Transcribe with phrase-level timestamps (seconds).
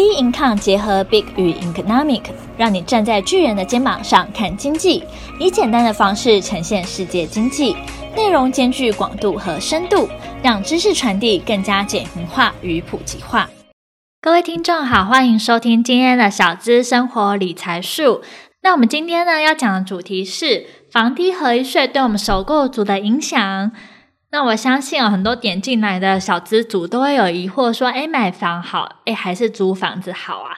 [0.00, 2.22] B Income 结合 Big 与 Economic，
[2.56, 5.04] 让你站在巨人的肩膀上看经济，
[5.38, 7.76] 以简单的方式呈现世界经济，
[8.16, 10.08] 内容兼具广度和深度，
[10.42, 13.50] 让知识传递更加简明化与普及化。
[14.22, 18.22] 各位听众好，欢迎收听今天的小资生活理财术。
[18.62, 23.70] 那我们今天呢要讲的主题是房地合一税对我们首购族的影响。
[24.32, 30.54] 那我相信啊，很多点进来的小资主都会有疑惑，说：“诶，买房好，诶，还是租房子好啊？”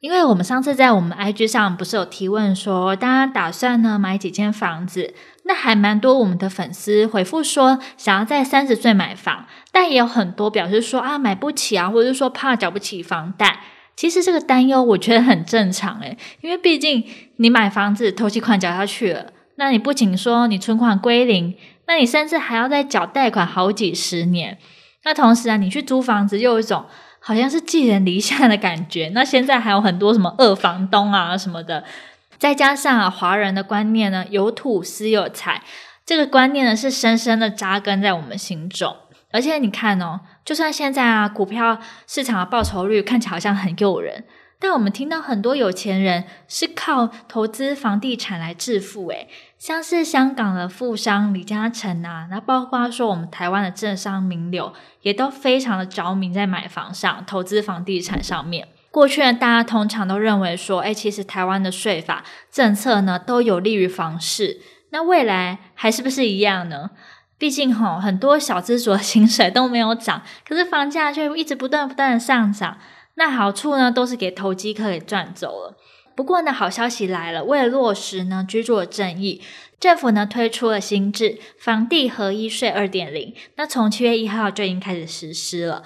[0.00, 5.14] 因为我们上次在我们 IG 上不是有提问说，大家打算呢买几间房子？
[5.44, 13.60] 那还蛮多我们的粉丝回复说，想要在三十岁买房，但也有很多表示说啊，买不起啊，或者是说怕缴不起房贷。
[13.94, 17.04] 其实这个担忧我觉得很正常诶，因为毕竟
[17.36, 21.54] 你买房子头期款缴下去了，那你不仅说你存款归零。
[21.86, 24.58] 那你甚至还要再缴贷款好几十年，
[25.04, 26.84] 那同时啊，你去租房子又有一种
[27.20, 29.10] 好像是寄人篱下的感觉。
[29.14, 31.84] 那现在还有很多什么二房东啊什么的，
[32.38, 35.62] 再加上啊，华人的观念呢，有土斯有财，
[36.04, 38.96] 这个观念呢是深深的扎根在我们心中。
[39.32, 44.24] 而且你看哦，就算现在啊，股票市场的报酬率看起来好像很诱人。
[44.58, 58.68] 但我们听到很多有钱人是靠投资房地产来致富，诶，像是香港的富商李嘉诚啊，那包括说我们台湾的政商名流，也都非常的着迷在买房上，投资房地产上面。
[58.90, 66.90] 过去呢，大家通常都认为说，诶，其实台湾的税法政策呢都有利于房市，那未来还是不是一样呢？
[67.36, 72.78] 毕竟吼，很多小资族的薪水都没有涨，可是房价却一直不断不断的上涨。
[73.16, 75.76] 那好处呢，都是给投机客给赚走了。
[76.14, 79.42] 不过呢，好消息来了，为了落实呢居住的正义，
[79.78, 83.34] 政府呢推出了新制房地合一税二点零。
[83.56, 85.82] 那从七月一号就已经开始实施了，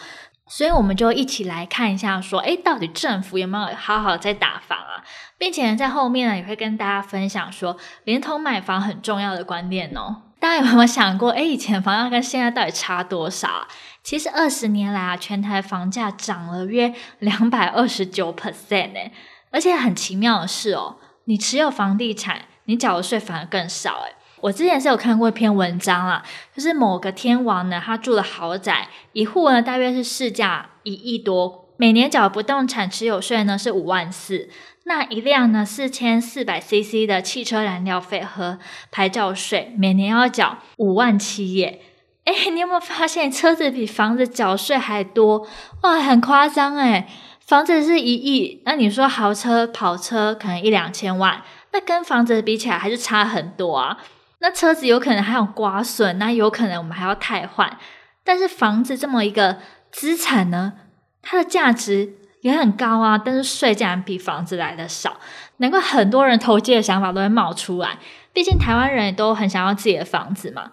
[0.46, 5.02] 所以我们就一起来看一下，说，诶，到底政府有没有好好在打房啊？
[5.36, 10.22] 并且，在后面呢也会跟大家分享说，连同买房很重要的观念哦。
[10.38, 13.66] 大家有没有想过，诶，以前房价跟现在到底差多少？
[14.02, 19.10] 其实二十年来啊，全台房价涨了约两百二十九 percent 呢，
[19.50, 24.14] 而且很奇妙的是哦，你持有房地产，你缴的税反而更少诶。
[24.40, 26.22] 我之前是有看过一篇文章啦，
[26.56, 34.48] 就是某个天王呢，他住的豪宅，一户呢大约是市价一亿多，每年缴不动产持有税呢是五万四，
[34.84, 38.58] 那一辆呢四千四百 CC 的汽车燃料费和
[38.90, 41.82] 牌照税，每年要缴五万七耶。
[42.24, 45.46] 哎，你有没有发现车子比房子缴税还多？
[45.82, 47.08] 哇，很夸张哎！
[47.40, 51.42] 房子是一亿，那你说豪车、跑车可能一两千万，
[51.72, 53.98] 那跟房子比起来还是差很多啊。
[54.38, 57.76] 那车子有可能还有刮损，那有可能我们还要汰换。
[58.22, 59.58] 但是房子这么一个
[59.90, 60.74] 资产呢，
[61.22, 65.16] 它的价值也很高啊，但是税竟然比房子来的少，
[65.56, 67.98] 难怪很多人投机的想法都会冒出来。
[68.32, 70.70] 毕竟台湾人也都很想要自己的房子嘛。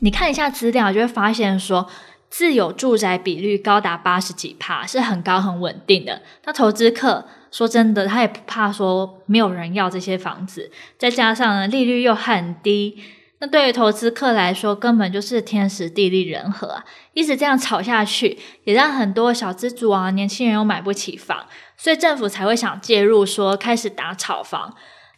[0.00, 1.88] 你看一下资料，就会发现说，
[2.28, 6.20] 自有住宅比率高达八十几趴，是很高很稳定的。
[6.44, 13.02] 那投资客说真的，他也不怕说没有人要这些房子，再加上呢利率又很低，
[13.38, 16.84] 那对于投资客来说根本就是天时地利人和啊！
[17.12, 24.74] 一直这样炒下去，也让很多小资族啊、年轻人又买不起房，所以政府才会想介入，说开始打炒房。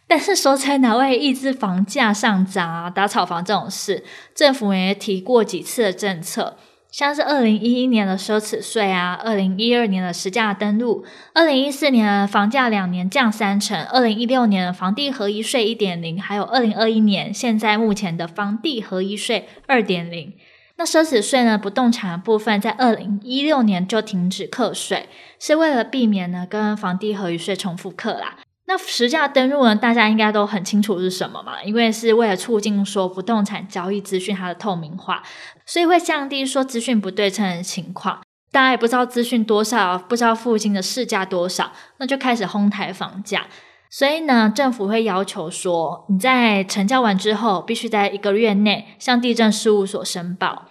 [0.07, 2.89] 但是说在哪位抑制房价上涨啊？
[2.89, 4.03] 打炒房这种事，
[4.33, 6.55] 政府也提过几次的政策，
[6.89, 20.33] 像是二零一一年的奢侈税啊，二零一二年的实价登录，二零一四年的房价两年降三成，二零一六年房地合一税一点零，还有二零二一年现在目前的房地合一税二点零。
[20.77, 21.57] 那奢侈税呢？
[21.57, 28.37] 不动产的部分在二零一六年就停止课税，是为了避免呢跟房地合一税重复课啦。
[28.69, 29.73] 那实价登录呢？
[29.73, 31.63] 大家应该都很清楚是什么嘛？
[31.63, 35.23] 因为是为了促进说不动产交易资讯它的透明化，
[35.65, 38.21] 所以会降低说资讯不对称的情况。
[38.51, 43.45] 大家也不知道资讯多少，不知道附近的市价多少，那就开始哄抬房价。
[43.89, 50.65] 所以呢，政府会要求说，你在成交完之后，必须在一个月内向地政事务所申报。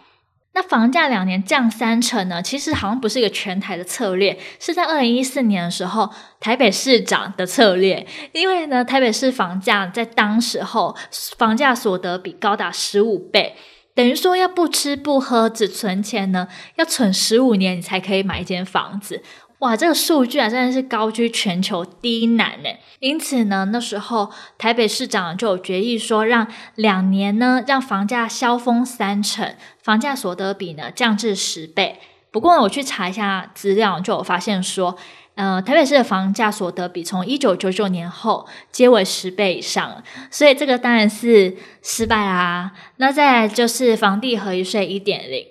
[0.57, 2.43] 那房价两年降三成呢？
[2.43, 6.11] 其实好像不是一个全台的策略，是在二零一四年的时候
[6.41, 8.07] 台北市长的策略。
[8.33, 10.97] 因为呢，台北市房价在当时候
[11.37, 13.55] 房价所得比高达十五倍，
[13.95, 19.23] 等于说要不吃不喝只存钱呢，要存十五年你才可以买一间房子。
[19.61, 22.69] 哇，这个数据啊，真的是高居全球第一难呢。
[23.01, 31.99] 因此呢，那时候台北市长就有决议说，让两年呢，让房价萧峰三成，房价所得比呢降至十倍。
[32.31, 34.95] 不过呢，我去查一下资料，就有发现说，
[35.37, 42.73] 呃，台北市的房价所得比从一九九九年后皆为十倍以上，所以这个当然是失败啦。
[42.97, 45.47] 那再来就是房地合一税一点零。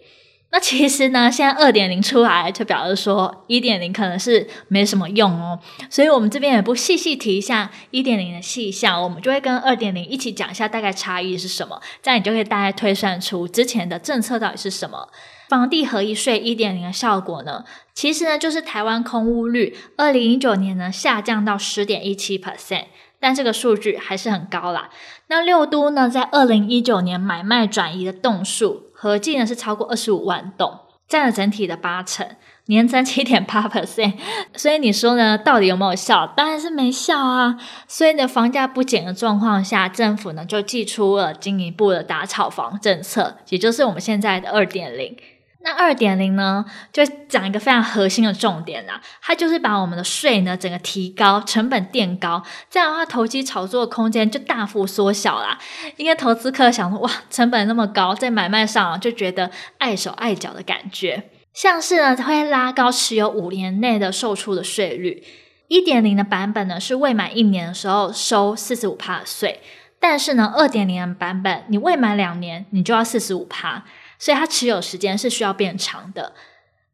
[0.56, 5.60] 那其实呢，现在二点零出来，就表示说一点零可能是没什么用哦。
[5.90, 15.10] 所以我们这边也不细细提一下一点零的细项，我们就会跟二点零一起讲一下大概差异是什么，这样你就可以大概推算出之前的政策到底是什么。
[15.50, 22.86] 房地合一税一点零的效果呢，其实呢就是台湾空屋率二零一九年呢下降到十点一七 percent。
[23.20, 24.90] 但这个数据还是很高啦。
[25.28, 32.26] 那六都呢，在二零一九年买卖转移的栋数合计呢是超过二十五万栋，占了整体的八成，
[32.68, 34.14] 年增七点八 percent。
[34.56, 36.26] 所以你说呢，到底有没有效？
[36.36, 37.58] 当然是没效啊。
[37.88, 45.16] 所以呢，房价不减的状况下，政府呢就祭出了进一步的打炒房政策，也就是我们现在的二点零。
[45.66, 46.64] 那二点零呢，
[46.94, 55.58] 就讲一个非常核心的重点啦，它就是把我们的税呢整个提高，成本垫高，这样的话投机炒作的空间就大幅缩小啦。
[55.98, 65.24] 因为投资客想说，哇，成本那么高，在买卖上就觉得碍手碍脚的感觉，像是呢会拉高持有五年内的售出的税率。
[65.68, 69.62] 一点零的版本呢是未满一年的时候收四十五趴的税，
[70.00, 73.84] 但是呢二点零的版本你未满两年你就要四十五趴。
[74.26, 76.34] 所以它持有时间是需要变长的。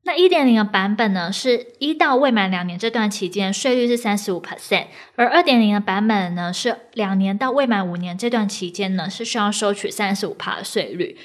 [0.03, 11.17] 那一点零的版本呢，是一到未满两年这段期间税率是三十五 percent，而二点零的版本呢，是两年到未满五年这段期间呢，是需要收取三十五趴的税率。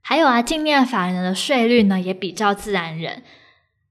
[0.00, 3.24] 还有啊，镜面法人的税率呢，也比较自然人。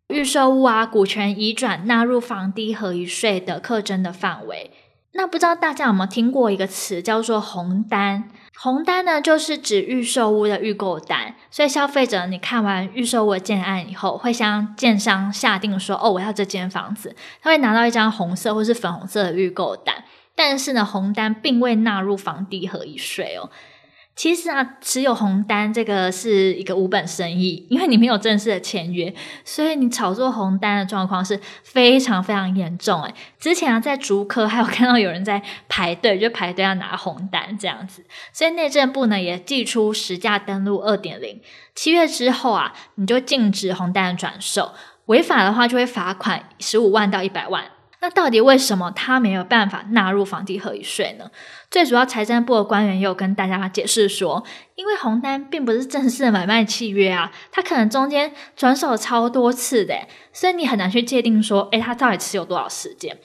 [0.08, 4.72] 预售屋啊，股权移转纳入房地合一税的课征的范围。
[5.14, 8.30] 那不知道大家有没有听过一个词叫做红单？
[8.58, 11.36] 红单呢，就是指预售屋的预购单。
[11.50, 20.04] 所以消费者你看完预售屋的建案以后，会向建商下定说：“哦，我要这间房子。”他会拿到一张红色或是粉红色的预购单。
[20.36, 23.50] 但是呢，红单并未纳入房地合一税哦。
[24.20, 33.02] 其实啊，持有红单这个是一个无本生意，因为你没有正式的签约，所以你炒作红单的状况是非常非常严重。
[33.04, 38.04] 诶，之前啊，在竹科还有看到有人在排队，就排队要拿红单这样子。
[38.34, 41.40] 所以内政部呢也祭出实价登录二点零，
[41.74, 44.74] 七月之后啊，你就禁止红单转售，
[45.06, 47.64] 违法的话就会罚款十五万到一百万。
[48.02, 51.30] 那到底为什么他没有办法纳入房地合一税呢？
[51.70, 54.44] 最主要，财政部的官员也有跟大家解释说，
[54.76, 63.18] 因为红单并不是正式的买卖契约啊，它可能中间转手超多次的，所以你很难去界定说，诶，它到底持有多少时间，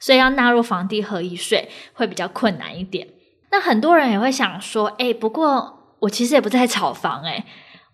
[0.00, 3.08] 所以要纳入房地合一税会比较困难一点。
[3.50, 7.44] 那很多人也会想说，诶，不过我其实也不在炒房，诶，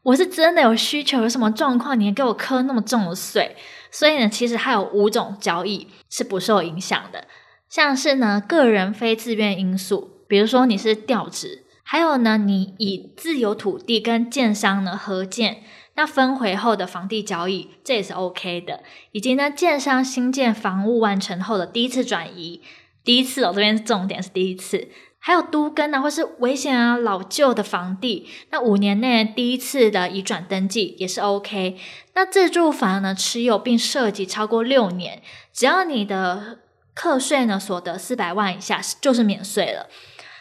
[0.04, 3.56] 我是真的有需求，有什么状况，你还给我磕那么重的税？
[3.90, 7.26] 所以呢，其实还有五种交易是不受影响的，
[7.68, 15.62] 像是呢个人非自愿因素，比如说你是调职，还有呢你以自有土地跟建商呢合建，
[15.94, 18.82] 那分回后的房地交易，这也是 OK 的，
[19.12, 22.62] 以及呢建商新建房屋完成后的第一次转移，
[23.02, 24.88] 第一次哦，这边重点是第一次。
[25.20, 31.76] 还有都更啊，或是危险啊、老旧的房地，那五年内第一次的移转登记也是 OK。
[32.14, 35.22] 那自住房呢，持有并设籍超过六年，
[35.52, 36.58] 只要你的
[36.94, 39.88] 课税呢所得四百万以下，就是免税了。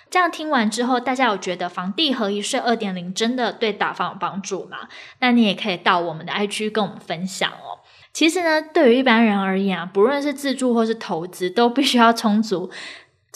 [0.10, 4.88] 这样听完之后，大家有觉得房地合一税二点零真的对打房有帮助吗？
[5.20, 7.84] 那你也可以到我们的 IG 跟我们分享哦。
[8.14, 12.72] 其实呢，对于一般人而言啊，不论是自住或是投资，都必须要充足。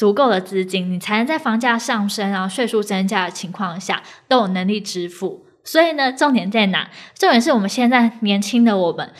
[0.02, 5.46] 足够的资金，你才能在房价上升啊、税数增加的情况下都有能力支付。
[5.64, 6.90] 所以呢，重点在哪？
[7.14, 9.14] 重点是我们现在年轻的我们，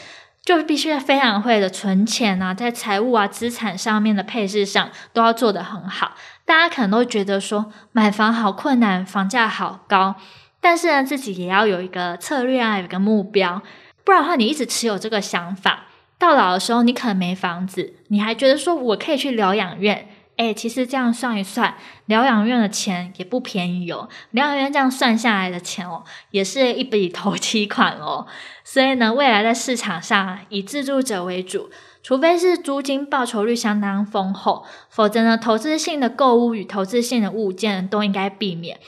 [0.44, 6.14] 就必须非常会的存钱啊，在财务啊、资产上面的配置上都要做得很好。
[6.46, 10.16] 大家可能都觉得说买房好困难，房价好高，
[10.60, 13.62] 但是呢，自己也要有一个策略啊，有一个目标，
[14.04, 15.84] 不然的话，你一直持有这个想法，
[16.18, 20.08] 到老的时候你可能没房子，你还觉得说我可以去疗养院。
[20.42, 21.76] 哎，其实这样算一算，
[22.08, 24.10] 疗养院的钱也不便宜哦。
[24.32, 28.26] 疗养院这样算下来的钱哦，也是一笔投期款哦。
[28.64, 31.70] 所以呢，未来在市场上以自住者为主，
[32.02, 38.80] 除非是租金报酬率相当丰厚，否则呢，投资性的购物与投资性的物件都应该避免。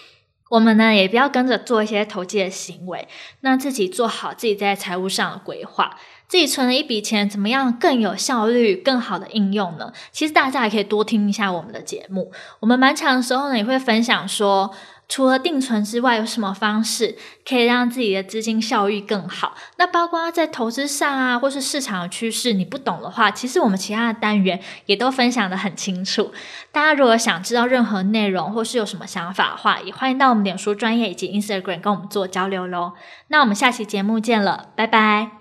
[0.53, 3.07] 我们呢，也不要跟着做一些投机的行为，
[3.39, 5.97] 那自己做好自己在财务上的规划。
[6.27, 9.91] 自己存了一笔钱，怎么样更有效率、更好的应用呢？
[10.11, 12.31] 其实大家也可以多听一下我们的节目。
[12.59, 14.71] 我们蛮长的时候呢，也会分享说，
[15.13, 17.15] 除了定存之外，有什么方式
[17.47, 19.53] 可以让自己的资金效益更好？
[19.77, 26.31] 那包括在投资上啊，或是市场的趋势，你不懂的话，其实我们其他的单元也都分享得很清楚。
[26.71, 32.93] 大家如果想知道任何内容，或是有什么想法的话，也欢迎到我们脸书专业以及 Instagram 跟我们做交流喽。
[33.27, 35.33] 那我们下期节目见了，拜拜。